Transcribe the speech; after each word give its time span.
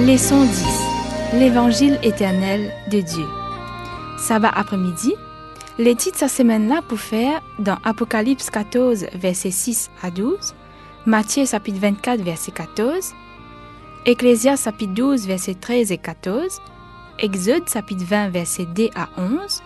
Leçon 0.00 0.42
10. 0.42 1.38
L'évangile 1.38 2.00
éternel 2.02 2.72
de 2.90 3.00
Dieu. 3.00 3.26
Sabbat 4.18 4.50
après-midi. 4.52 5.14
Les 5.78 5.94
titres 5.94 6.18
cette 6.18 6.30
semaine-là 6.30 6.82
pour 6.88 6.98
faire 6.98 7.40
dans 7.60 7.78
Apocalypse 7.84 8.50
14, 8.50 9.06
versets 9.14 9.52
6 9.52 9.92
à 10.02 10.10
12, 10.10 10.52
Matthieu 11.06 11.46
chapitre 11.46 11.78
24, 11.78 12.22
verset 12.22 12.50
14, 12.50 13.14
Ecclésias 14.04 14.64
chapitre 14.64 14.94
12, 14.94 15.28
versets 15.28 15.54
13 15.54 15.92
et 15.92 15.98
14, 15.98 16.60
Exode 17.20 17.68
chapitre 17.72 18.04
20, 18.04 18.30
verset 18.30 18.66
2 18.66 18.88
à 18.96 19.08
11, 19.16 19.62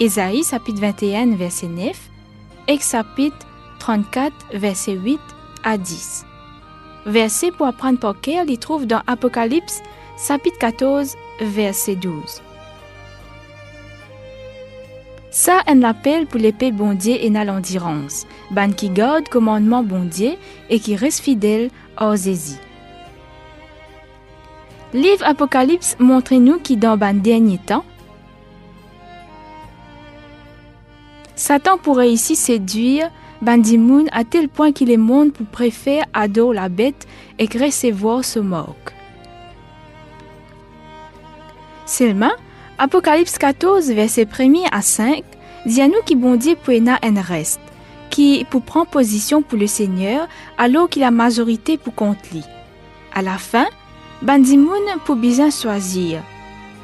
Ésaïe 0.00 0.42
chapitre 0.42 0.80
21, 0.80 1.36
verset 1.36 1.68
9, 1.68 1.92
et 2.66 2.80
chapitre 2.80 3.46
34, 3.78 4.32
verset 4.54 4.94
8 4.94 5.20
à 5.62 5.78
10. 5.78 6.26
Verset 7.06 7.50
pour 7.50 7.66
apprendre 7.66 7.98
par 7.98 8.20
cœur, 8.20 8.44
il 8.46 8.58
trouve 8.58 8.86
dans 8.86 9.02
Apocalypse 9.06 9.82
chapitre 10.24 10.58
14, 10.58 11.16
verset 11.40 11.96
12. 11.96 12.42
Ça, 15.30 15.62
un 15.66 15.82
appel 15.82 16.26
pour 16.26 16.38
l'épée 16.38 16.70
bondier 16.70 17.26
et 17.26 17.30
l'endurance, 17.30 18.26
ban 18.50 18.70
qui 18.70 18.90
garde 18.90 19.28
commandement 19.28 19.82
bondier 19.82 20.38
et 20.70 20.78
qui 20.78 20.94
reste 20.94 21.20
fidèle 21.20 21.70
aux 22.00 22.14
Zézi. 22.14 22.58
Livre 24.92 25.24
Apocalypse 25.24 25.96
montre-nous 25.98 26.58
qui 26.58 26.76
dans 26.76 26.98
ban 26.98 27.14
dernier 27.14 27.58
temps, 27.58 27.84
Satan 31.34 31.78
pourrait 31.78 32.12
ici 32.12 32.36
séduire 32.36 33.10
Bandimoun 33.42 34.08
à 34.12 34.22
tel 34.22 34.48
point 34.48 34.70
qu'il 34.70 34.88
est 34.92 34.96
monde 34.96 35.32
pour 35.32 35.46
préférer 35.46 36.04
adorer 36.14 36.54
la 36.54 36.68
bête 36.68 37.08
et 37.40 37.46
recevoir 37.46 38.24
ce 38.24 38.38
moque. 38.38 38.94
Seulement, 41.84 42.30
Apocalypse 42.78 43.38
14, 43.38 43.90
verset 43.90 44.28
1 44.38 44.52
à 44.70 44.80
5, 44.80 45.24
dit 45.66 45.82
à 45.82 45.88
nous 45.88 46.02
qui 46.06 46.14
bondit 46.14 46.54
pour 46.54 46.72
un 46.72 47.20
reste, 47.20 47.60
qui 48.10 48.46
pour 48.48 48.62
prendre 48.62 48.86
position 48.86 49.42
pour 49.42 49.58
le 49.58 49.66
Seigneur 49.66 50.28
alors 50.56 50.88
qu'il 50.88 51.02
a 51.02 51.10
majorité 51.10 51.76
pour 51.78 51.96
contre 51.96 52.20
lui. 52.32 52.44
À 53.12 53.22
la 53.22 53.38
fin, 53.38 53.66
Bandimoun 54.22 54.84
pour 55.04 55.16
bien 55.16 55.50
choisir, 55.50 56.22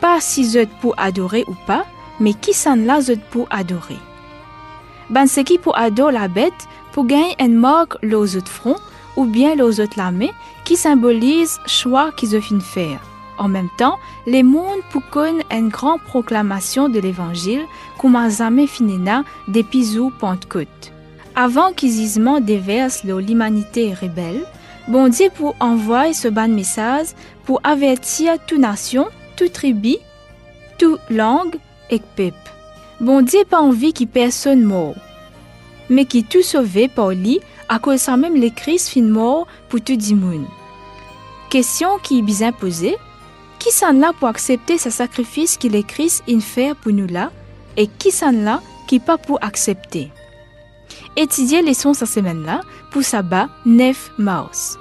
pas 0.00 0.20
si 0.20 0.44
zot 0.44 0.68
pour 0.80 0.94
adorer 0.98 1.42
ou 1.48 1.54
pas, 1.66 1.84
mais 2.20 2.32
qui 2.32 2.52
s'en 2.52 2.76
là 2.76 3.00
pour 3.32 3.48
adorer. 3.50 3.98
Ben 5.10 5.26
ce 5.26 5.40
qui 5.40 5.58
pour 5.58 5.76
adorer 5.78 6.12
la 6.12 6.28
bête 6.28 6.68
pour 6.92 7.06
gagner 7.06 7.34
une 7.40 7.56
marque 7.56 7.96
aux 8.04 8.36
autres 8.36 8.50
front 8.50 8.76
ou 9.16 9.24
bien 9.26 9.58
aux 9.60 9.80
autres 9.80 9.98
lamés 9.98 10.32
qui 10.64 10.76
symbolise 10.76 11.60
choix 11.66 12.12
qu'ils 12.12 12.36
ont 12.36 12.60
faire. 12.60 13.00
En 13.36 13.48
même 13.48 13.68
temps, 13.76 13.98
les 14.26 14.42
mondes 14.42 14.82
pour 14.90 15.02
connaître 15.10 15.48
une 15.52 15.68
grande 15.68 16.00
proclamation 16.02 16.88
de 16.88 17.00
l'évangile 17.00 17.62
comme 17.98 18.16
a 18.16 18.28
jamais 18.28 18.66
finina 18.66 19.24
depuis 19.48 19.98
Pentecôte. 20.20 20.92
Avant 21.34 21.72
qu'isement 21.72 22.40
déverse 22.40 23.02
l'humanité 23.02 23.92
rebelle, 23.92 24.44
bon 24.86 25.08
Dieu 25.08 25.28
pour 25.34 25.56
envoyer 25.58 26.12
ce 26.12 26.28
ban 26.28 26.48
message 26.48 27.08
pour 27.44 27.60
avertir 27.64 28.34
toute 28.46 28.60
nation, 28.60 29.08
toute 29.36 29.52
tribu, 29.52 29.96
toute 30.78 31.00
langue 31.10 31.56
et 31.90 32.00
peuple. 32.14 32.53
Bon 33.00 33.22
Dieu 33.22 33.40
pas 33.48 33.60
envie 33.60 33.92
que 33.92 34.04
personne 34.04 34.62
mort, 34.62 34.94
mais 35.90 36.04
qui 36.04 36.24
tout 36.24 36.42
sauvé 36.42 36.88
par 36.88 37.10
lui 37.10 37.40
à 37.68 37.78
cause 37.78 38.00
ça 38.00 38.16
même 38.16 38.36
les 38.36 38.50
Christ 38.50 38.90
fin 38.90 39.02
mort 39.02 39.46
pour 39.68 39.80
tout 39.80 39.98
le 39.98 40.16
monde. 40.16 40.46
Question 41.50 41.98
qui 42.02 42.20
est 42.20 42.22
bien 42.22 42.52
posée, 42.52 42.96
qui 43.58 43.70
s'en 43.72 43.92
là 43.92 44.12
pour 44.18 44.28
accepter 44.28 44.78
ce 44.78 44.90
sacrifice 44.90 45.56
qu'il 45.56 45.74
est 45.74 45.86
Christ 45.86 46.22
in 46.28 46.40
faire 46.40 46.76
pour 46.76 46.92
nous 46.92 47.06
là, 47.06 47.30
et 47.76 47.88
qui 47.88 48.10
s'en 48.10 48.32
là 48.32 48.60
qui 48.86 49.00
pas 49.00 49.18
pour 49.18 49.38
accepter? 49.42 50.10
Étudier 51.16 51.62
les 51.62 51.74
sons 51.74 51.94
cette 51.94 52.08
semaine-là 52.08 52.60
pour 52.90 53.02
sabbat 53.02 53.48
9 53.66 54.12
mars. 54.18 54.78